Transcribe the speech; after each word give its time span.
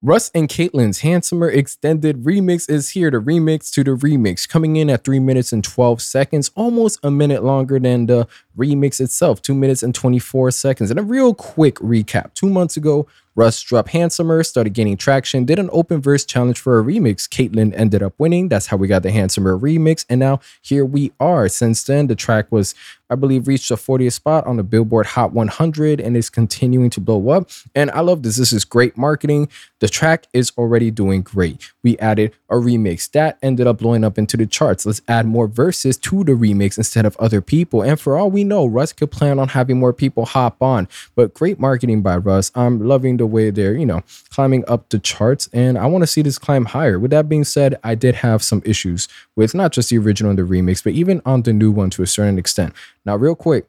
Russ 0.00 0.30
and 0.32 0.48
Ktlyn's 0.48 1.00
Handsomer 1.00 1.50
Extended 1.50 2.22
Remix 2.22 2.70
is 2.70 2.90
here. 2.90 3.10
The 3.10 3.16
remix 3.16 3.68
to 3.72 3.82
the 3.82 3.90
remix, 3.96 4.48
coming 4.48 4.76
in 4.76 4.90
at 4.90 5.02
3 5.02 5.18
minutes 5.18 5.52
and 5.52 5.64
12 5.64 6.00
seconds, 6.00 6.52
almost 6.54 7.00
a 7.02 7.10
minute 7.10 7.42
longer 7.42 7.80
than 7.80 8.06
the 8.06 8.28
remix 8.56 9.00
itself, 9.00 9.42
2 9.42 9.54
minutes 9.54 9.82
and 9.82 9.92
24 9.92 10.52
seconds. 10.52 10.92
And 10.92 11.00
a 11.00 11.02
real 11.02 11.34
quick 11.34 11.74
recap 11.76 12.32
two 12.34 12.48
months 12.48 12.76
ago, 12.76 13.08
Russ 13.38 13.62
dropped 13.62 13.90
Handsomer, 13.90 14.42
started 14.42 14.74
gaining 14.74 14.96
traction, 14.96 15.44
did 15.44 15.60
an 15.60 15.70
open 15.72 16.02
verse 16.02 16.24
challenge 16.24 16.58
for 16.58 16.80
a 16.80 16.82
remix. 16.82 17.28
Ktlyn 17.28 17.72
ended 17.76 18.02
up 18.02 18.12
winning. 18.18 18.48
That's 18.48 18.66
how 18.66 18.76
we 18.76 18.88
got 18.88 19.04
the 19.04 19.12
Handsomer 19.12 19.56
remix. 19.56 20.04
And 20.10 20.18
now 20.18 20.40
here 20.60 20.84
we 20.84 21.12
are. 21.20 21.48
Since 21.48 21.84
then, 21.84 22.08
the 22.08 22.16
track 22.16 22.50
was, 22.50 22.74
I 23.08 23.14
believe, 23.14 23.46
reached 23.46 23.70
a 23.70 23.76
40th 23.76 24.14
spot 24.14 24.44
on 24.44 24.56
the 24.56 24.64
Billboard 24.64 25.06
Hot 25.06 25.32
100 25.32 26.00
and 26.00 26.16
is 26.16 26.28
continuing 26.30 26.90
to 26.90 27.00
blow 27.00 27.30
up. 27.30 27.48
And 27.76 27.92
I 27.92 28.00
love 28.00 28.24
this. 28.24 28.38
This 28.38 28.52
is 28.52 28.64
great 28.64 28.96
marketing. 28.96 29.48
The 29.78 29.88
track 29.88 30.26
is 30.32 30.50
already 30.58 30.90
doing 30.90 31.22
great. 31.22 31.70
We 31.84 31.96
added 31.98 32.34
a 32.50 32.56
remix 32.56 33.08
that 33.12 33.38
ended 33.40 33.68
up 33.68 33.78
blowing 33.78 34.02
up 34.02 34.18
into 34.18 34.36
the 34.36 34.46
charts. 34.46 34.84
Let's 34.84 35.00
add 35.06 35.26
more 35.26 35.46
verses 35.46 35.96
to 35.98 36.24
the 36.24 36.32
remix 36.32 36.76
instead 36.76 37.06
of 37.06 37.16
other 37.18 37.40
people. 37.40 37.82
And 37.82 38.00
for 38.00 38.18
all 38.18 38.32
we 38.32 38.42
know, 38.42 38.66
Russ 38.66 38.92
could 38.92 39.12
plan 39.12 39.38
on 39.38 39.48
having 39.48 39.78
more 39.78 39.92
people 39.92 40.26
hop 40.26 40.60
on. 40.60 40.88
But 41.14 41.34
great 41.34 41.60
marketing 41.60 42.02
by 42.02 42.16
Russ. 42.16 42.50
I'm 42.56 42.84
loving 42.84 43.16
the 43.16 43.27
way 43.28 43.50
they're, 43.50 43.74
you 43.74 43.86
know, 43.86 44.02
climbing 44.30 44.64
up 44.66 44.88
the 44.88 44.98
charts. 44.98 45.48
And 45.52 45.78
I 45.78 45.86
want 45.86 46.02
to 46.02 46.06
see 46.06 46.22
this 46.22 46.38
climb 46.38 46.64
higher. 46.64 46.98
With 46.98 47.10
that 47.12 47.28
being 47.28 47.44
said, 47.44 47.78
I 47.84 47.94
did 47.94 48.16
have 48.16 48.42
some 48.42 48.62
issues 48.64 49.08
with 49.36 49.54
not 49.54 49.72
just 49.72 49.90
the 49.90 49.98
original 49.98 50.30
and 50.30 50.38
the 50.38 50.42
remix, 50.42 50.82
but 50.82 50.94
even 50.94 51.22
on 51.24 51.42
the 51.42 51.52
new 51.52 51.70
one 51.70 51.90
to 51.90 52.02
a 52.02 52.06
certain 52.06 52.38
extent. 52.38 52.74
Now, 53.04 53.16
real 53.16 53.34
quick, 53.34 53.66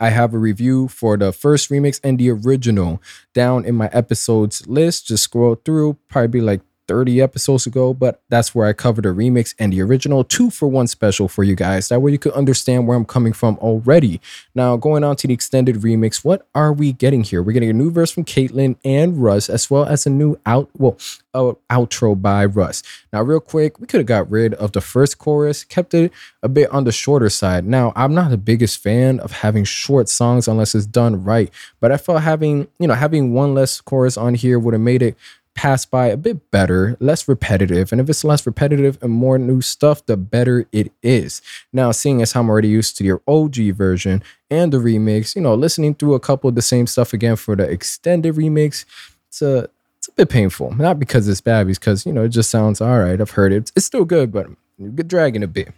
I 0.00 0.10
have 0.10 0.32
a 0.32 0.38
review 0.38 0.88
for 0.88 1.16
the 1.16 1.32
first 1.32 1.70
remix 1.70 2.00
and 2.04 2.18
the 2.18 2.30
original 2.30 3.02
down 3.34 3.64
in 3.64 3.74
my 3.74 3.88
episodes 3.88 4.66
list. 4.68 5.08
Just 5.08 5.24
scroll 5.24 5.56
through, 5.56 5.98
probably 6.08 6.40
like 6.40 6.60
30 6.88 7.20
episodes 7.20 7.66
ago, 7.66 7.94
but 7.94 8.20
that's 8.30 8.54
where 8.54 8.66
I 8.66 8.72
covered 8.72 9.06
a 9.06 9.10
remix 9.10 9.54
and 9.58 9.72
the 9.72 9.82
original 9.82 10.24
two 10.24 10.50
for 10.50 10.66
one 10.66 10.86
special 10.86 11.28
for 11.28 11.44
you 11.44 11.54
guys. 11.54 11.88
That 11.88 12.00
way 12.00 12.10
you 12.10 12.18
could 12.18 12.32
understand 12.32 12.88
where 12.88 12.96
I'm 12.96 13.04
coming 13.04 13.34
from 13.34 13.58
already. 13.58 14.20
Now, 14.54 14.76
going 14.76 15.04
on 15.04 15.16
to 15.16 15.26
the 15.26 15.34
extended 15.34 15.76
remix, 15.76 16.24
what 16.24 16.48
are 16.54 16.72
we 16.72 16.92
getting 16.92 17.22
here? 17.22 17.42
We're 17.42 17.52
getting 17.52 17.70
a 17.70 17.74
new 17.74 17.90
verse 17.90 18.10
from 18.10 18.24
Ktlyn 18.24 18.76
and 18.84 19.18
Russ, 19.18 19.48
as 19.48 19.70
well 19.70 19.84
as 19.84 20.06
a 20.06 20.10
new 20.10 20.40
out, 20.46 20.70
well, 20.76 20.96
uh, 21.34 21.52
outro 21.70 22.20
by 22.20 22.44
Russ. 22.44 22.82
Now, 23.12 23.22
real 23.22 23.40
quick, 23.40 23.78
we 23.78 23.86
could 23.86 24.00
have 24.00 24.06
got 24.06 24.30
rid 24.30 24.54
of 24.54 24.72
the 24.72 24.80
first 24.80 25.18
chorus, 25.18 25.64
kept 25.64 25.94
it 25.94 26.12
a 26.42 26.48
bit 26.48 26.70
on 26.70 26.84
the 26.84 26.92
shorter 26.92 27.28
side. 27.28 27.66
Now, 27.66 27.92
I'm 27.94 28.14
not 28.14 28.30
the 28.30 28.38
biggest 28.38 28.82
fan 28.82 29.20
of 29.20 29.32
having 29.32 29.64
short 29.64 30.08
songs 30.08 30.48
unless 30.48 30.74
it's 30.74 30.86
done 30.86 31.22
right, 31.22 31.50
but 31.80 31.92
I 31.92 31.98
felt 31.98 32.22
having, 32.22 32.68
you 32.78 32.88
know, 32.88 32.94
having 32.94 33.34
one 33.34 33.54
less 33.54 33.80
chorus 33.80 34.16
on 34.16 34.34
here 34.34 34.58
would 34.58 34.74
have 34.74 34.80
made 34.80 35.02
it 35.02 35.16
pass 35.54 35.84
by 35.84 36.06
a 36.06 36.16
bit 36.16 36.50
better, 36.50 36.96
less 37.00 37.28
repetitive. 37.28 37.90
And 37.90 38.00
if 38.00 38.08
it's 38.08 38.24
less 38.24 38.46
repetitive 38.46 38.98
and 39.02 39.12
more 39.12 39.38
new 39.38 39.60
stuff, 39.60 40.04
the 40.06 40.16
better 40.16 40.66
it 40.72 40.92
is. 41.02 41.42
Now, 41.72 41.90
seeing 41.90 42.22
as 42.22 42.36
I'm 42.36 42.48
already 42.48 42.68
used 42.68 42.96
to 42.98 43.04
your 43.04 43.22
OG 43.26 43.56
version 43.74 44.22
and 44.50 44.72
the 44.72 44.78
remix, 44.78 45.34
you 45.34 45.42
know, 45.42 45.54
listening 45.54 45.94
through 45.94 46.14
a 46.14 46.20
couple 46.20 46.48
of 46.48 46.54
the 46.54 46.62
same 46.62 46.86
stuff 46.86 47.12
again 47.12 47.36
for 47.36 47.56
the 47.56 47.68
extended 47.68 48.36
remix, 48.36 48.84
it's 49.28 49.42
a 49.42 49.68
it's 49.96 50.08
a 50.08 50.12
bit 50.12 50.30
painful. 50.30 50.74
Not 50.74 50.98
because 50.98 51.28
it's 51.28 51.40
bad, 51.40 51.66
because 51.66 52.06
you 52.06 52.12
know 52.12 52.24
it 52.24 52.28
just 52.28 52.50
sounds 52.50 52.80
all 52.80 52.98
right. 52.98 53.20
I've 53.20 53.32
heard 53.32 53.52
it. 53.52 53.72
It's 53.74 53.86
still 53.86 54.04
good, 54.04 54.32
but 54.32 54.46
good 54.94 55.08
dragging 55.08 55.42
a 55.42 55.48
bit. 55.48 55.72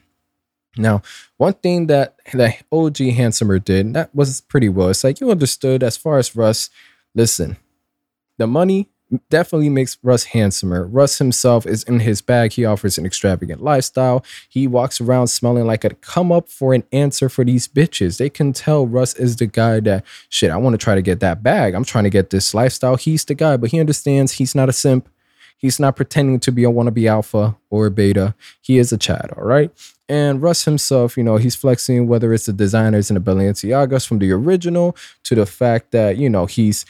Now, 0.76 1.02
one 1.36 1.54
thing 1.54 1.86
that 1.88 2.16
the 2.32 2.54
OG 2.70 2.98
Handsomer 2.98 3.58
did 3.58 3.94
that 3.94 4.14
was 4.14 4.40
pretty 4.42 4.68
well. 4.68 4.90
It's 4.90 5.02
like 5.02 5.20
you 5.20 5.30
understood 5.30 5.82
as 5.82 5.96
far 5.96 6.18
as 6.18 6.36
Russ. 6.36 6.70
Listen, 7.14 7.56
the 8.38 8.46
money 8.46 8.88
definitely 9.28 9.68
makes 9.68 9.98
Russ 10.02 10.24
handsomer. 10.24 10.86
Russ 10.86 11.18
himself 11.18 11.66
is 11.66 11.82
in 11.84 12.00
his 12.00 12.20
bag. 12.20 12.52
He 12.52 12.64
offers 12.64 12.98
an 12.98 13.06
extravagant 13.06 13.62
lifestyle. 13.62 14.24
He 14.48 14.66
walks 14.66 15.00
around 15.00 15.28
smelling 15.28 15.66
like 15.66 15.84
a 15.84 15.90
come 15.90 16.30
up 16.30 16.48
for 16.48 16.74
an 16.74 16.84
answer 16.92 17.28
for 17.28 17.44
these 17.44 17.68
bitches. 17.68 18.18
They 18.18 18.30
can 18.30 18.52
tell 18.52 18.86
Russ 18.86 19.14
is 19.14 19.36
the 19.36 19.46
guy 19.46 19.80
that 19.80 20.04
shit, 20.28 20.50
I 20.50 20.56
want 20.56 20.74
to 20.74 20.78
try 20.78 20.94
to 20.94 21.02
get 21.02 21.20
that 21.20 21.42
bag. 21.42 21.74
I'm 21.74 21.84
trying 21.84 22.04
to 22.04 22.10
get 22.10 22.30
this 22.30 22.54
lifestyle. 22.54 22.96
He's 22.96 23.24
the 23.24 23.34
guy, 23.34 23.56
but 23.56 23.70
he 23.70 23.80
understands 23.80 24.32
he's 24.32 24.54
not 24.54 24.68
a 24.68 24.72
simp. 24.72 25.08
He's 25.56 25.78
not 25.78 25.94
pretending 25.94 26.40
to 26.40 26.52
be 26.52 26.64
a 26.64 26.70
wannabe 26.70 27.06
alpha 27.06 27.54
or 27.68 27.86
a 27.86 27.90
beta. 27.90 28.34
He 28.62 28.78
is 28.78 28.92
a 28.92 28.96
Chad, 28.96 29.30
all 29.36 29.44
right? 29.44 29.70
And 30.08 30.40
Russ 30.40 30.64
himself, 30.64 31.18
you 31.18 31.22
know, 31.22 31.36
he's 31.36 31.54
flexing 31.54 32.08
whether 32.08 32.32
it's 32.32 32.46
the 32.46 32.54
designers 32.54 33.10
and 33.10 33.16
the 33.16 33.20
Balenciagas 33.20 34.06
from 34.06 34.20
the 34.20 34.32
original 34.32 34.96
to 35.24 35.34
the 35.34 35.44
fact 35.44 35.90
that, 35.90 36.16
you 36.16 36.30
know, 36.30 36.46
he's 36.46 36.86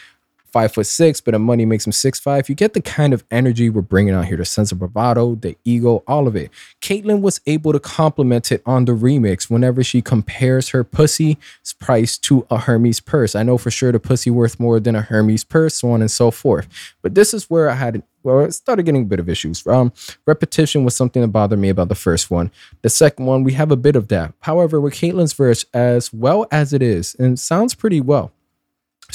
five 0.52 0.72
foot 0.72 0.86
six, 0.86 1.20
but 1.20 1.32
the 1.32 1.38
money 1.38 1.64
makes 1.64 1.86
him 1.86 1.92
six 1.92 2.18
five. 2.18 2.48
You 2.48 2.54
get 2.54 2.74
the 2.74 2.80
kind 2.80 3.12
of 3.12 3.24
energy 3.30 3.70
we're 3.70 3.82
bringing 3.82 4.14
out 4.14 4.26
here, 4.26 4.36
the 4.36 4.44
sense 4.44 4.72
of 4.72 4.78
bravado, 4.78 5.34
the 5.34 5.56
ego, 5.64 6.02
all 6.06 6.26
of 6.26 6.36
it. 6.36 6.50
Ktlyn 6.80 7.20
was 7.20 7.40
able 7.46 7.72
to 7.72 7.80
complement 7.80 8.52
it 8.52 8.62
on 8.66 8.84
the 8.84 8.92
remix 8.92 9.50
whenever 9.50 9.82
she 9.82 10.02
compares 10.02 10.70
her 10.70 10.84
pussy's 10.84 11.36
price 11.78 12.18
to 12.18 12.46
a 12.50 12.58
Hermes 12.58 13.00
purse. 13.00 13.34
I 13.34 13.42
know 13.42 13.58
for 13.58 13.70
sure 13.70 13.92
the 13.92 14.00
pussy 14.00 14.30
worth 14.30 14.60
more 14.60 14.80
than 14.80 14.94
a 14.94 15.02
Hermes 15.02 15.44
purse, 15.44 15.76
so 15.76 15.90
on 15.90 16.00
and 16.00 16.10
so 16.10 16.30
forth. 16.30 16.68
But 17.02 17.14
this 17.14 17.32
is 17.34 17.48
where 17.48 17.70
I 17.70 17.74
had 17.74 18.02
well, 18.22 18.50
started 18.50 18.84
getting 18.84 19.02
a 19.02 19.06
bit 19.06 19.20
of 19.20 19.28
issues. 19.28 19.66
Um, 19.66 19.92
repetition 20.26 20.84
was 20.84 20.94
something 20.94 21.22
that 21.22 21.28
bothered 21.28 21.58
me 21.58 21.68
about 21.68 21.88
the 21.88 21.94
first 21.94 22.30
one. 22.30 22.50
The 22.82 22.90
second 22.90 23.26
one, 23.26 23.44
we 23.44 23.54
have 23.54 23.70
a 23.70 23.76
bit 23.76 23.96
of 23.96 24.08
that. 24.08 24.34
However, 24.40 24.80
with 24.80 24.94
Ktlyn's 24.94 25.32
verse, 25.32 25.64
as 25.72 26.12
well 26.12 26.46
as 26.50 26.72
it 26.72 26.82
is, 26.82 27.14
and 27.18 27.38
sounds 27.38 27.74
pretty 27.74 28.00
well, 28.00 28.32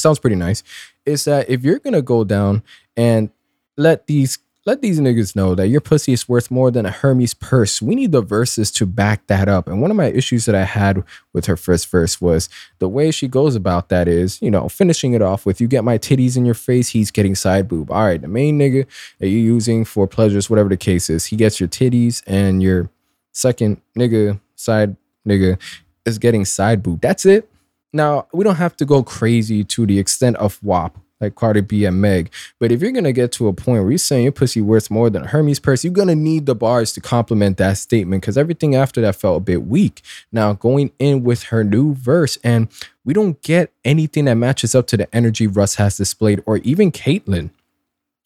sounds 0.06 0.20
pretty 0.20 0.36
nice 0.36 0.62
is 1.06 1.26
that 1.26 1.50
if 1.50 1.64
you're 1.64 1.80
gonna 1.80 2.02
go 2.02 2.24
down 2.24 2.62
and 2.96 3.32
let 3.76 4.06
these 4.06 4.38
let 4.68 4.82
these 4.82 5.00
niggas 5.00 5.36
know 5.36 5.54
that 5.54 5.68
your 5.68 5.80
pussy 5.82 6.12
is 6.12 6.28
worth 6.28 6.50
more 6.50 6.72
than 6.72 6.88
a 6.88 6.92
Hermes 6.92 7.36
purse. 7.36 7.84
We 7.84 7.94
need 7.94 8.12
the 8.12 8.22
verses 8.22 8.72
to 8.72 8.88
back 8.88 9.28
that 9.28 9.48
up. 9.48 9.68
And 9.68 9.80
one 9.80 9.92
of 9.92 9.98
my 9.98 10.08
issues 10.08 10.46
that 10.46 10.56
I 10.56 10.64
had 10.64 11.04
with 11.34 11.46
her 11.46 11.56
first 11.56 11.88
verse 11.92 12.20
was 12.20 12.50
the 12.80 12.90
way 12.90 13.12
she 13.12 13.28
goes 13.28 13.56
about 13.56 13.90
that 13.90 14.08
is, 14.08 14.42
you 14.42 14.50
know, 14.50 14.68
finishing 14.68 15.14
it 15.14 15.22
off 15.22 15.46
with, 15.46 15.62
you 15.62 15.68
get 15.68 15.84
my 15.84 16.00
titties 16.00 16.36
in 16.36 16.46
your 16.46 16.56
face, 16.56 16.90
he's 16.90 17.12
getting 17.12 17.36
side 17.36 17.68
boob. 17.68 17.92
All 17.92 18.06
right, 18.06 18.20
the 18.20 18.28
main 18.28 18.58
nigga 18.58 18.88
that 19.20 19.28
you're 19.28 19.40
using 19.40 19.86
for 19.86 20.08
pleasures, 20.08 20.50
whatever 20.50 20.70
the 20.70 20.78
case 20.78 21.12
is, 21.12 21.28
he 21.28 21.36
gets 21.36 21.60
your 21.60 21.70
titties 21.70 22.24
and 22.26 22.64
your 22.64 22.90
second 23.34 23.80
nigga, 23.96 24.40
side 24.56 24.96
nigga, 25.28 25.62
is 26.08 26.18
getting 26.18 26.44
side 26.44 26.82
boob. 26.82 27.02
That's 27.02 27.28
it. 27.28 27.48
Now, 27.96 28.28
we 28.34 28.44
don't 28.44 28.58
have 28.58 28.76
to 28.76 28.86
go 28.86 29.04
crazy 29.04 29.64
to 29.64 29.86
the 29.86 30.00
extent 30.00 30.36
of 30.36 30.62
WAP, 30.62 30.98
like 31.22 31.36
Cardi 31.36 31.62
B 31.62 31.86
and 31.86 32.02
Meg. 32.02 32.30
But 32.60 32.74
if 32.74 32.82
you're 32.82 32.92
gonna 32.92 33.14
get 33.14 33.32
to 33.34 33.48
a 33.48 33.54
point 33.54 33.84
where 33.84 33.90
you're 33.90 33.98
saying 33.98 34.24
your 34.24 34.34
pussy 34.34 34.60
worth 34.60 34.92
more 34.92 35.10
than 35.10 35.24
a 35.24 35.28
Hermes 35.28 35.62
purse, 35.62 35.86
you're 35.86 35.94
gonna 35.94 36.14
need 36.14 36.46
the 36.46 36.56
bars 36.56 36.92
to 36.92 37.00
complement 37.00 37.56
that 37.56 37.78
statement 37.78 38.22
because 38.22 38.38
everything 38.38 38.76
after 38.76 39.00
that 39.00 39.16
felt 39.16 39.38
a 39.38 39.40
bit 39.40 39.66
weak. 39.66 40.02
Now 40.30 40.52
going 40.52 40.92
in 41.00 41.24
with 41.24 41.44
her 41.44 41.64
new 41.64 41.94
verse, 41.94 42.38
and 42.44 42.68
we 43.06 43.14
don't 43.14 43.42
get 43.42 43.72
anything 43.86 44.26
that 44.26 44.36
matches 44.36 44.76
up 44.76 44.88
to 44.88 44.98
the 44.98 45.16
energy 45.16 45.48
Russ 45.48 45.76
has 45.76 45.96
displayed, 45.96 46.44
or 46.46 46.58
even 46.58 46.92
Ktlyn 46.92 47.52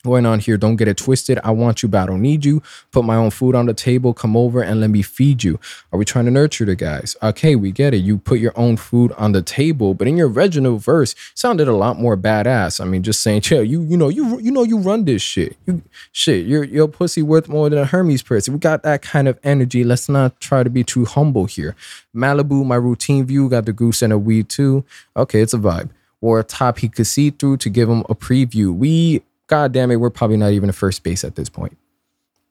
going 0.04 0.26
on 0.26 0.40
here. 0.40 0.58
Don't 0.58 0.78
get 0.78 0.88
it 0.88 0.98
twisted. 0.98 1.40
I 1.44 1.52
want 1.52 1.84
you, 1.84 1.90
but 1.90 2.04
I 2.04 2.06
don't 2.06 2.22
need 2.22 2.46
you. 2.46 2.62
Put 2.92 3.06
my 3.06 3.16
own 3.16 3.30
food 3.32 3.56
on 3.56 3.66
the 3.66 3.74
table. 3.74 4.14
Come 4.14 4.38
over 4.38 4.62
and 4.62 4.80
let 4.80 4.90
me 4.90 5.02
feed 5.02 5.44
you. 5.44 5.60
Are 5.92 6.00
we 6.00 6.06
trying 6.06 6.26
to 6.26 6.32
nurture 6.32 6.66
the 6.66 6.76
guys? 6.76 7.16
Okay, 7.22 7.56
we 7.56 7.72
get 7.72 7.94
it. 7.94 7.98
You 7.98 8.18
put 8.18 8.40
your 8.40 8.54
own 8.56 8.78
food 8.78 9.12
on 9.18 9.34
the 9.34 9.42
table, 9.42 9.94
but 9.94 10.08
in 10.08 10.18
your 10.18 10.30
original 10.30 10.78
verse, 10.78 11.16
sounded 11.34 11.68
a 11.68 11.76
lot 11.76 12.00
more 12.00 12.16
badass. 12.16 12.80
I 12.80 12.86
mean, 12.86 13.04
just 13.04 13.22
saying, 13.22 13.42
chill. 13.50 13.64
You, 13.64 13.82
you 13.84 13.98
know, 13.98 14.10
you, 14.10 14.40
you 14.40 14.52
know, 14.52 14.64
you 14.64 14.78
run 14.78 15.06
this 15.06 15.22
shit. 15.22 15.58
You, 15.66 15.82
shit. 16.12 16.46
Your, 16.46 16.64
your 16.64 16.88
pussy 16.88 17.22
worth 17.22 17.50
more 17.50 17.70
than 17.70 17.80
a 17.80 17.86
Hermes 17.86 18.22
purse. 18.22 18.48
We 18.48 18.58
got 18.58 18.84
that 18.84 19.02
kind 19.02 19.28
of 19.28 19.40
energy. 19.44 19.84
Let's 19.84 20.10
not 20.10 20.40
try 20.40 20.64
to 20.64 20.70
be 20.70 20.84
too 20.84 21.06
humble 21.06 21.46
here. 21.46 21.76
Malibu, 22.16 22.66
my 22.66 22.76
routine 22.76 23.26
view, 23.26 23.50
got 23.50 23.66
the 23.66 23.74
goose 23.74 24.02
and 24.02 24.14
a 24.14 24.18
weed 24.18 24.50
too. 24.50 24.86
Okay, 25.16 25.42
it's 25.42 25.54
a 25.54 25.58
vibe. 25.58 25.90
Or 26.22 26.40
a 26.40 26.44
top 26.44 26.80
he 26.80 26.90
could 26.90 27.08
see 27.08 27.30
through 27.30 27.58
to 27.58 27.70
give 27.70 27.90
him 27.90 28.02
a 28.10 28.16
preview. 28.16 28.76
We 28.76 29.24
God 29.50 29.74
damn 29.74 29.90
it, 29.90 29.98
we're 29.98 30.12
probably 30.12 30.38
not 30.38 30.52
even 30.52 30.70
a 30.70 30.74
first 30.74 31.04
base 31.04 31.24
at 31.24 31.36
this 31.36 31.50
point. 31.50 31.76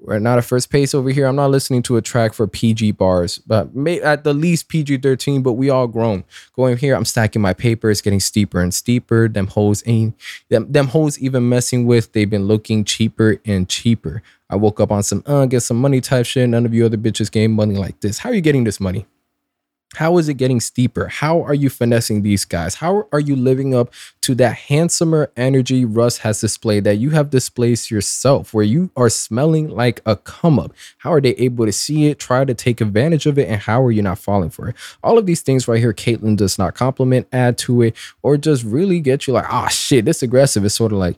We're 0.00 0.18
not 0.18 0.38
a 0.38 0.42
first 0.42 0.70
base 0.70 0.94
over 0.94 1.10
here. 1.10 1.26
I'm 1.26 1.36
not 1.36 1.50
listening 1.50 1.82
to 1.84 1.96
a 1.96 2.02
track 2.02 2.32
for 2.32 2.46
PG 2.46 2.92
bars, 2.92 3.38
but 3.38 3.74
may, 3.74 4.00
at 4.00 4.22
the 4.22 4.34
least 4.34 4.68
PG 4.68 4.98
13, 4.98 5.42
but 5.42 5.54
we 5.54 5.70
all 5.70 5.88
grown. 5.88 6.24
Going 6.54 6.76
here, 6.76 6.94
I'm 6.94 7.04
stacking 7.04 7.42
my 7.42 7.52
paper. 7.52 7.90
It's 7.90 8.00
getting 8.00 8.20
steeper 8.20 8.60
and 8.60 8.72
steeper. 8.72 9.28
Them 9.28 9.46
hoes 9.46 9.82
ain't, 9.86 10.14
them, 10.50 10.70
them 10.70 10.88
hoes 10.88 11.18
even 11.18 11.48
messing 11.48 11.86
with, 11.86 12.12
they've 12.12 12.30
been 12.30 12.46
looking 12.46 12.84
cheaper 12.84 13.40
and 13.44 13.68
cheaper. 13.68 14.22
I 14.50 14.56
woke 14.56 14.80
up 14.80 14.92
on 14.92 15.02
some, 15.02 15.22
uh, 15.26 15.46
get 15.46 15.60
some 15.60 15.80
money 15.80 16.00
type 16.00 16.26
shit. 16.26 16.48
None 16.48 16.66
of 16.66 16.74
you 16.74 16.84
other 16.84 16.96
bitches 16.96 17.30
gain 17.30 17.52
money 17.52 17.76
like 17.76 18.00
this. 18.00 18.18
How 18.18 18.30
are 18.30 18.34
you 18.34 18.40
getting 18.40 18.64
this 18.64 18.80
money? 18.80 19.06
How 19.94 20.18
is 20.18 20.28
it 20.28 20.34
getting 20.34 20.60
steeper? 20.60 21.08
How 21.08 21.42
are 21.42 21.54
you 21.54 21.70
finessing 21.70 22.22
these 22.22 22.44
guys? 22.44 22.74
How 22.74 23.08
are 23.10 23.20
you 23.20 23.34
living 23.34 23.74
up 23.74 23.92
to 24.20 24.34
that 24.34 24.54
handsomer 24.54 25.30
energy 25.34 25.86
Russ 25.86 26.18
has 26.18 26.40
displayed 26.40 26.84
that 26.84 26.96
you 26.96 27.10
have 27.10 27.30
displayed 27.30 27.90
yourself, 27.90 28.52
where 28.52 28.64
you 28.64 28.90
are 28.96 29.08
smelling 29.08 29.70
like 29.70 30.02
a 30.04 30.16
come 30.16 30.58
up? 30.58 30.72
How 30.98 31.12
are 31.12 31.22
they 31.22 31.34
able 31.36 31.64
to 31.64 31.72
see 31.72 32.06
it, 32.08 32.18
try 32.18 32.44
to 32.44 32.52
take 32.52 32.82
advantage 32.82 33.24
of 33.24 33.38
it, 33.38 33.48
and 33.48 33.62
how 33.62 33.82
are 33.82 33.90
you 33.90 34.02
not 34.02 34.18
falling 34.18 34.50
for 34.50 34.68
it? 34.68 34.76
All 35.02 35.16
of 35.16 35.24
these 35.24 35.40
things 35.40 35.66
right 35.66 35.80
here, 35.80 35.94
Ktlyn 35.94 36.36
does 36.36 36.58
not 36.58 36.74
compliment, 36.74 37.26
add 37.32 37.56
to 37.58 37.80
it, 37.82 37.96
or 38.22 38.36
just 38.36 38.64
really 38.64 39.00
get 39.00 39.26
you 39.26 39.32
like, 39.32 39.46
oh, 39.50 39.68
shit, 39.68 40.04
this 40.04 40.22
aggressive. 40.22 40.64
is 40.66 40.74
sort 40.74 40.92
of 40.92 40.98
like, 40.98 41.16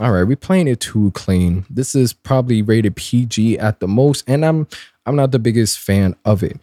all 0.00 0.12
right, 0.12 0.24
we 0.24 0.36
playing 0.36 0.68
it 0.68 0.80
too 0.80 1.10
clean. 1.12 1.64
This 1.70 1.94
is 1.94 2.12
probably 2.12 2.62
rated 2.62 2.96
PG 2.96 3.58
at 3.58 3.80
the 3.80 3.88
most, 3.88 4.24
and 4.26 4.44
I'm 4.44 4.66
I'm 5.04 5.16
not 5.16 5.32
the 5.32 5.38
biggest 5.38 5.78
fan 5.78 6.14
of 6.24 6.42
it. 6.42 6.58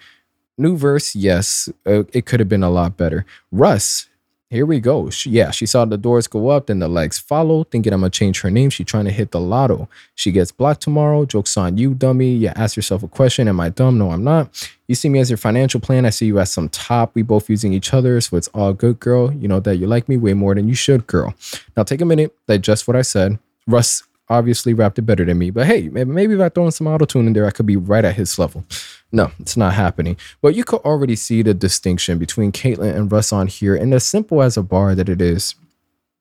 New 0.59 0.75
verse, 0.75 1.15
yes, 1.15 1.69
uh, 1.87 2.03
it 2.11 2.25
could 2.25 2.41
have 2.41 2.49
been 2.49 2.63
a 2.63 2.69
lot 2.69 2.97
better. 2.97 3.25
Russ, 3.49 4.09
here 4.49 4.65
we 4.65 4.79
go. 4.79 5.09
She, 5.09 5.29
yeah, 5.29 5.51
she 5.51 5.65
saw 5.65 5.85
the 5.85 5.97
doors 5.97 6.27
go 6.27 6.49
up, 6.49 6.67
then 6.67 6.79
the 6.79 6.89
legs 6.89 7.17
follow, 7.17 7.63
thinking 7.63 7.93
I'm 7.93 8.01
gonna 8.01 8.09
change 8.09 8.41
her 8.41 8.49
name. 8.49 8.69
She 8.69 8.83
trying 8.83 9.05
to 9.05 9.11
hit 9.11 9.31
the 9.31 9.39
lotto. 9.39 9.87
She 10.15 10.33
gets 10.33 10.51
blocked 10.51 10.81
tomorrow. 10.81 11.25
Joke's 11.25 11.55
on 11.55 11.77
you, 11.77 11.93
dummy. 11.93 12.31
You 12.31 12.49
ask 12.55 12.75
yourself 12.75 13.03
a 13.03 13.07
question: 13.07 13.47
Am 13.47 13.59
I 13.59 13.69
dumb? 13.69 13.97
No, 13.97 14.11
I'm 14.11 14.23
not. 14.23 14.67
You 14.87 14.95
see 14.95 15.07
me 15.07 15.19
as 15.19 15.29
your 15.29 15.37
financial 15.37 15.79
plan. 15.79 16.05
I 16.05 16.09
see 16.09 16.25
you 16.25 16.39
as 16.39 16.51
some 16.51 16.67
top. 16.67 17.13
We 17.13 17.21
both 17.21 17.49
using 17.49 17.71
each 17.71 17.93
other, 17.93 18.19
so 18.19 18.35
it's 18.35 18.49
all 18.49 18.73
good, 18.73 18.99
girl. 18.99 19.31
You 19.31 19.47
know 19.47 19.61
that 19.61 19.77
you 19.77 19.87
like 19.87 20.09
me 20.09 20.17
way 20.17 20.33
more 20.33 20.55
than 20.55 20.67
you 20.67 20.75
should, 20.75 21.07
girl. 21.07 21.35
Now 21.77 21.83
take 21.83 22.01
a 22.01 22.05
minute, 22.05 22.35
digest 22.47 22.85
what 22.85 22.97
I 22.97 23.03
said. 23.03 23.39
Russ 23.65 24.03
obviously 24.29 24.73
rapped 24.73 24.99
it 24.99 25.03
better 25.03 25.25
than 25.25 25.37
me, 25.37 25.51
but 25.51 25.67
hey, 25.67 25.89
maybe 25.89 26.33
if 26.33 26.39
I 26.41 26.49
throw 26.49 26.65
in 26.65 26.71
some 26.71 26.87
auto 26.87 27.05
tune 27.05 27.27
in 27.27 27.33
there, 27.33 27.47
I 27.47 27.51
could 27.51 27.65
be 27.65 27.77
right 27.77 28.05
at 28.05 28.15
his 28.15 28.37
level. 28.37 28.63
No, 29.11 29.31
it's 29.39 29.57
not 29.57 29.73
happening. 29.73 30.17
But 30.41 30.55
you 30.55 30.63
could 30.63 30.81
already 30.81 31.15
see 31.15 31.41
the 31.41 31.53
distinction 31.53 32.17
between 32.19 32.51
Ktlyn 32.51 32.95
and 32.95 33.11
Russ 33.11 33.33
on 33.33 33.47
here. 33.47 33.75
And 33.75 33.93
as 33.93 34.05
simple 34.05 34.41
as 34.41 34.55
a 34.55 34.63
bar 34.63 34.93
that 34.95 35.09
it 35.09 35.21
is, 35.21 35.55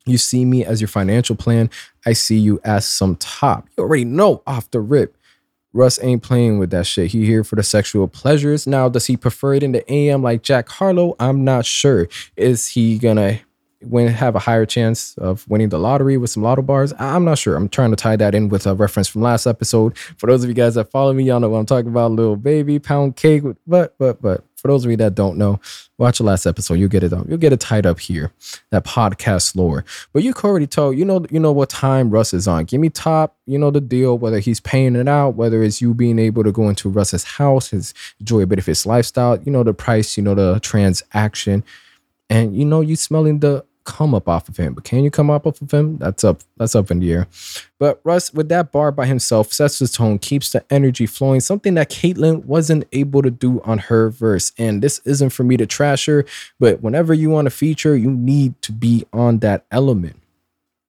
you 0.07 0.17
see 0.17 0.45
me 0.45 0.65
as 0.65 0.81
your 0.81 0.89
financial 0.89 1.37
plan. 1.37 1.69
I 2.07 2.15
see 2.15 2.39
you 2.39 2.61
as 2.65 2.89
some 2.89 3.17
top. 3.17 3.69
You 3.77 3.85
already 3.85 4.07
know 4.07 4.43
off 4.47 4.71
the 4.71 4.81
rip. 4.81 5.17
Russ 5.75 6.03
ain't 6.03 6.23
playing 6.23 6.59
with 6.59 6.71
that 6.71 6.87
shit. 6.87 7.11
He 7.11 7.27
here 7.27 7.45
for 7.45 7.57
the 7.57 7.63
sexual 7.63 8.09
pleasures. 8.09 8.67
Now, 8.67 8.89
does 8.89 9.07
he 9.07 9.19
prefer 9.19 9.55
it 9.55 9.63
in 9.63 9.73
the 9.73 9.93
AM 9.93 10.23
like 10.23 10.43
Jack 10.43 10.69
Harlow? 10.71 11.15
I'm 11.21 11.45
not 11.45 11.67
sure. 11.67 12.09
Is 12.37 12.69
he 12.69 12.99
gonna 12.99 13.41
win 13.83 14.09
have 14.09 14.35
a 14.35 14.41
higher 14.41 14.67
chance 14.67 15.17
of 15.19 15.49
winning 15.49 15.69
the 15.69 15.79
lottery 15.79 16.17
with 16.17 16.31
some 16.31 16.43
lotto 16.43 16.63
bars. 16.63 16.93
I'm 16.99 17.25
not 17.25 17.39
sure. 17.39 17.57
I'm 17.57 17.69
trying 17.69 17.91
to 17.91 17.97
tie 17.97 18.17
that 18.17 18.35
in 18.35 18.49
with 18.49 18.67
a 18.67 18.75
reference 18.75 19.09
from 19.09 19.23
last 19.23 19.47
episode. 19.47 19.97
For 19.97 20.27
those 20.27 20.43
of 20.43 20.49
you 20.49 20.55
guys 20.55 20.75
that 20.75 20.91
follow 20.91 21.13
me, 21.13 21.25
y'all 21.25 21.41
know 21.41 21.49
what 21.49 21.59
I'm 21.59 21.67
talking 21.67 21.91
about. 21.91 22.13
Little 22.13 22.37
baby 22.37 22.79
pound 22.79 23.17
cake. 23.17 23.45
But 23.67 23.97
but 23.99 24.21
but 24.21 24.45
for 24.57 24.67
those 24.67 24.85
of 24.85 24.91
you 24.91 24.97
that 24.97 25.15
don't 25.15 25.39
know, 25.39 25.61
watch 25.99 26.19
the 26.19 26.25
last 26.25 26.45
episode. 26.45 26.75
You'll 26.75 26.89
get 26.89 27.05
it. 27.05 27.13
You'll 27.29 27.39
get 27.39 27.53
it 27.53 27.61
tied 27.61 27.87
up 27.87 28.01
here. 28.01 28.33
That 28.71 28.85
podcast 28.85 29.55
lore. 29.55 29.85
But 30.13 30.25
you 30.25 30.33
already 30.43 30.67
tell. 30.67 30.93
You 30.93 31.05
know. 31.05 31.25
You 31.31 31.39
know 31.39 31.53
what 31.53 31.69
time 31.69 32.11
Russ 32.11 32.35
is 32.35 32.49
on. 32.49 32.65
Give 32.65 32.81
me 32.81 32.91
top. 32.91 33.37
You 33.47 33.59
know 33.59 33.71
the 33.71 33.81
deal. 33.81 34.19
Whether 34.19 34.41
he's 34.41 34.61
paying 34.61 34.97
it 34.97 35.09
out. 35.09 35.37
Whether 35.37 35.63
it's 35.63 35.81
you 35.81 35.95
being 35.95 36.19
able 36.19 36.43
to 36.43 36.53
go 36.53 36.69
into 36.69 36.89
Russ's 36.89 37.25
house, 37.25 37.69
his 37.69 37.95
enjoy 38.19 38.41
a 38.41 38.47
bit 38.47 38.59
of 38.59 38.67
his 38.67 38.85
lifestyle. 38.85 39.41
You 39.41 39.53
know 39.53 39.63
the 39.63 39.75
price. 39.75 40.17
You 40.17 40.25
know 40.25 40.35
the 40.35 40.59
transaction 40.61 41.63
and 42.31 42.57
you 42.57 42.65
know 42.65 42.81
you 42.81 42.97
smelling 42.97 43.41
the 43.41 43.65
come 43.89 44.15
up 44.15 44.29
off 44.29 44.51
of 44.51 44.59
him. 44.59 44.75
But 44.75 44.85
can 44.85 45.03
you 45.03 45.11
come 45.11 45.31
up 45.31 45.47
off 45.47 45.63
of 45.63 45.73
him? 45.73 45.97
That's 45.97 46.23
up. 46.23 46.43
That's 46.59 46.75
up 46.75 46.91
in 46.91 47.01
the 47.01 47.11
air. 47.11 47.27
But 47.79 48.01
Russ, 48.05 48.35
with 48.35 48.51
that 48.51 48.71
bar 48.71 48.93
by 48.93 49.07
himself, 49.07 49.51
sets 49.51 49.79
the 49.79 49.89
tone, 49.89 50.19
keeps 50.19 50.51
the 50.51 50.63
energy 50.71 51.07
flowing. 51.07 51.41
Something 51.41 51.75
that 51.75 51.89
Ktlyn 51.91 52.45
wasn't 52.45 52.85
able 52.93 53.23
to 53.23 53.31
do 53.31 53.63
on 53.63 53.79
her 53.79 54.11
verse. 54.11 54.53
And 54.59 54.83
this 54.83 55.01
isn't 55.07 55.31
for 55.31 55.43
me 55.43 55.57
to 55.57 55.67
trash 55.67 56.05
her, 56.05 56.27
but 56.61 56.83
whenever 56.83 57.15
you 57.15 57.31
want 57.31 57.47
to 57.47 57.51
feature, 57.51 57.97
you 57.97 58.11
need 58.11 58.61
to 58.63 58.73
be 58.73 59.07
on 59.13 59.39
that 59.39 59.65
element. 59.71 60.17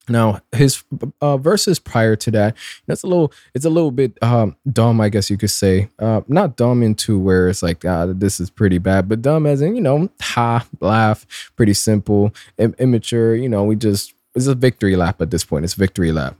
Now 0.09 0.41
his 0.51 0.83
uh, 1.21 1.37
verses 1.37 1.79
prior 1.79 2.15
to 2.17 2.31
that, 2.31 2.55
that's 2.87 3.03
a 3.03 3.07
little, 3.07 3.31
it's 3.53 3.65
a 3.65 3.69
little 3.69 3.91
bit 3.91 4.17
um, 4.21 4.55
dumb, 4.71 4.99
I 4.99 5.09
guess 5.09 5.29
you 5.29 5.37
could 5.37 5.51
say. 5.51 5.89
Uh, 5.99 6.21
not 6.27 6.57
dumb 6.57 6.83
into 6.83 7.17
where 7.19 7.47
it's 7.49 7.63
like, 7.63 7.85
ah, 7.85 8.07
this 8.07 8.39
is 8.39 8.49
pretty 8.49 8.77
bad, 8.77 9.07
but 9.07 9.21
dumb 9.21 9.45
as 9.45 9.61
in 9.61 9.75
you 9.75 9.81
know, 9.81 10.09
ha, 10.21 10.65
laugh, 10.79 11.25
pretty 11.55 11.73
simple, 11.73 12.33
Im- 12.57 12.75
immature. 12.79 13.35
You 13.35 13.49
know, 13.49 13.63
we 13.63 13.75
just 13.75 14.13
it's 14.35 14.47
a 14.47 14.55
victory 14.55 14.95
lap 14.95 15.21
at 15.21 15.31
this 15.31 15.43
point. 15.43 15.65
It's 15.65 15.73
victory 15.73 16.11
lap. 16.11 16.35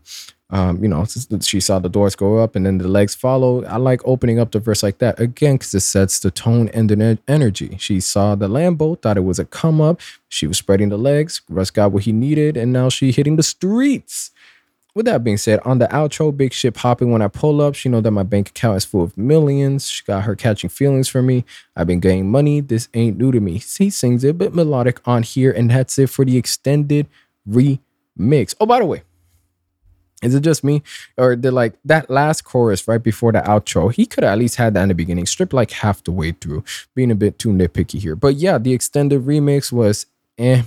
Um, 0.51 0.81
you 0.81 0.89
know, 0.89 1.05
she 1.41 1.59
saw 1.59 1.77
the 1.77 1.89
doors 1.89 2.15
go 2.15 2.39
up 2.39 2.55
and 2.55 2.65
then 2.65 2.79
the 2.79 2.87
legs 2.87 3.13
follow. 3.13 3.63
I 3.65 3.77
like 3.77 4.01
opening 4.03 4.39
up 4.39 4.51
the 4.51 4.59
verse 4.59 4.81
like 4.81 4.97
that 4.97 5.19
again 5.19 5.55
because 5.55 5.73
it 5.75 5.81
sets 5.81 6.19
the 6.19 6.31
tone 6.31 6.69
and 6.69 6.89
the 6.89 7.19
energy. 7.27 7.77
She 7.79 7.99
saw 7.99 8.33
the 8.33 8.47
Lambo, 8.47 8.99
thought 8.99 9.17
it 9.17 9.21
was 9.21 9.37
a 9.37 9.45
come 9.45 9.79
up. 9.79 10.01
She 10.27 10.47
was 10.47 10.57
spreading 10.57 10.89
the 10.89 10.97
legs. 10.97 11.41
Russ 11.49 11.69
got 11.69 11.91
what 11.91 12.03
he 12.03 12.11
needed, 12.11 12.57
and 12.57 12.73
now 12.73 12.89
she 12.89 13.11
hitting 13.11 13.35
the 13.35 13.43
streets. 13.43 14.31
With 14.95 15.05
that 15.05 15.23
being 15.23 15.37
said, 15.37 15.59
on 15.65 15.77
the 15.77 15.85
outro, 15.87 16.35
big 16.35 16.51
ship 16.51 16.77
hopping 16.77 17.11
when 17.11 17.21
I 17.21 17.27
pull 17.27 17.61
up. 17.61 17.75
She 17.75 17.87
know 17.87 18.01
that 18.01 18.09
my 18.09 18.23
bank 18.23 18.49
account 18.49 18.77
is 18.77 18.85
full 18.85 19.03
of 19.03 19.15
millions. 19.15 19.87
She 19.87 20.03
got 20.03 20.23
her 20.23 20.35
catching 20.35 20.69
feelings 20.71 21.07
for 21.07 21.21
me. 21.21 21.45
I've 21.75 21.85
been 21.85 21.99
getting 21.99 22.29
money. 22.31 22.59
This 22.59 22.89
ain't 22.95 23.17
new 23.17 23.31
to 23.31 23.39
me. 23.39 23.59
He 23.59 23.91
sings 23.91 24.23
it 24.23 24.29
a 24.29 24.33
bit 24.33 24.55
melodic 24.55 24.99
on 25.07 25.21
here, 25.21 25.51
and 25.51 25.69
that's 25.69 25.99
it 25.99 26.09
for 26.09 26.25
the 26.25 26.37
extended 26.37 27.07
remix. 27.47 28.55
Oh, 28.59 28.65
by 28.65 28.79
the 28.79 28.85
way, 28.85 29.03
is 30.21 30.35
it 30.35 30.41
just 30.41 30.63
me? 30.63 30.83
Or 31.17 31.35
did 31.35 31.51
like 31.51 31.75
that 31.85 32.09
last 32.09 32.43
chorus 32.43 32.87
right 32.87 33.01
before 33.01 33.31
the 33.31 33.39
outro? 33.39 33.93
He 33.93 34.05
could 34.05 34.23
have 34.23 34.33
at 34.33 34.39
least 34.39 34.57
had 34.57 34.73
that 34.73 34.83
in 34.83 34.89
the 34.89 34.95
beginning, 34.95 35.25
stripped 35.25 35.53
like 35.53 35.71
half 35.71 36.03
the 36.03 36.11
way 36.11 36.31
through, 36.31 36.63
being 36.95 37.11
a 37.11 37.15
bit 37.15 37.39
too 37.39 37.49
nitpicky 37.49 37.99
here. 37.99 38.15
But 38.15 38.35
yeah, 38.35 38.57
the 38.57 38.73
extended 38.73 39.25
remix 39.25 39.71
was 39.71 40.05
eh. 40.37 40.63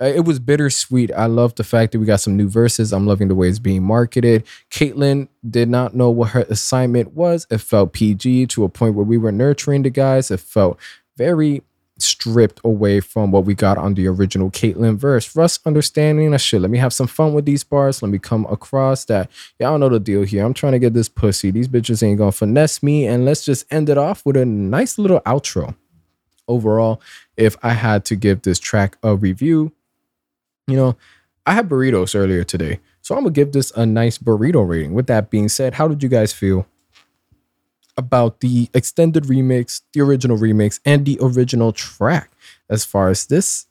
Uh, 0.00 0.06
it 0.06 0.24
was 0.24 0.38
bittersweet. 0.38 1.12
I 1.12 1.26
love 1.26 1.56
the 1.56 1.64
fact 1.64 1.92
that 1.92 1.98
we 1.98 2.06
got 2.06 2.20
some 2.20 2.36
new 2.36 2.48
verses. 2.48 2.92
I'm 2.92 3.06
loving 3.06 3.28
the 3.28 3.34
way 3.34 3.48
it's 3.48 3.58
being 3.58 3.82
marketed. 3.82 4.44
Ktlyn 4.70 5.28
did 5.48 5.68
not 5.68 5.94
know 5.94 6.08
what 6.10 6.30
her 6.30 6.46
assignment 6.48 7.14
was. 7.14 7.46
It 7.50 7.58
felt 7.58 7.92
PG 7.92 8.46
to 8.46 8.64
a 8.64 8.68
point 8.68 8.94
where 8.94 9.04
we 9.04 9.18
were 9.18 9.32
nurturing 9.32 9.82
the 9.82 9.90
guys. 9.90 10.30
It 10.30 10.40
felt 10.40 10.78
very 11.16 11.62
stripped 11.98 12.60
away 12.64 13.00
from 13.00 13.30
what 13.30 13.44
we 13.44 13.54
got 13.54 13.78
on 13.78 13.94
the 13.94 14.06
original 14.06 14.50
Ktlyn 14.50 14.96
verse. 14.96 15.34
Russ 15.36 15.58
understanding 15.66 16.30
that 16.30 16.40
shit. 16.40 16.60
Let 16.60 16.70
me 16.70 16.78
have 16.78 16.92
some 16.92 17.06
fun 17.06 17.34
with 17.34 17.44
these 17.44 17.64
bars. 17.64 18.02
Let 18.02 18.10
me 18.10 18.18
come 18.18 18.46
across 18.46 19.04
that. 19.06 19.30
Y'all 19.58 19.78
know 19.78 19.88
the 19.88 20.00
deal 20.00 20.22
here. 20.22 20.44
I'm 20.44 20.54
trying 20.54 20.72
to 20.72 20.78
get 20.78 20.94
this 20.94 21.08
pussy. 21.08 21.50
These 21.50 21.68
bitches 21.68 22.02
ain't 22.02 22.18
gonna 22.18 22.32
finesse 22.32 22.82
me. 22.82 23.06
And 23.06 23.24
let's 23.24 23.44
just 23.44 23.66
end 23.72 23.88
it 23.88 23.98
off 23.98 24.24
with 24.24 24.36
a 24.36 24.44
nice 24.44 24.98
little 24.98 25.20
outro. 25.20 25.74
Overall, 26.46 27.00
if 27.36 27.56
I 27.62 27.74
had 27.74 28.04
to 28.06 28.16
give 28.16 28.42
this 28.42 28.58
track 28.58 28.96
a 29.02 29.14
review, 29.14 29.72
you 30.66 30.76
know, 30.76 30.96
I 31.44 31.52
had 31.52 31.68
burritos 31.68 32.14
earlier 32.14 32.44
today. 32.44 32.80
So 33.02 33.14
I'm 33.14 33.22
gonna 33.22 33.32
give 33.32 33.52
this 33.52 33.70
a 33.72 33.86
nice 33.86 34.18
burrito 34.18 34.66
rating. 34.66 34.94
With 34.94 35.06
that 35.08 35.30
being 35.30 35.48
said, 35.48 35.74
how 35.74 35.88
did 35.88 36.02
you 36.02 36.08
guys 36.08 36.32
feel 36.32 36.66
about 37.98 38.40
the 38.40 38.70
extended 38.72 39.24
remix, 39.24 39.82
the 39.92 40.00
original 40.00 40.38
remix, 40.38 40.80
and 40.86 41.04
the 41.04 41.18
original 41.20 41.72
track. 41.72 42.30
As 42.70 42.84
far 42.84 43.10
as 43.10 43.26
this, 43.26 43.66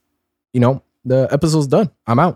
you 0.53 0.59
know, 0.59 0.83
the 1.05 1.27
episode's 1.31 1.67
done. 1.67 1.89
I'm 2.05 2.19
out. 2.19 2.35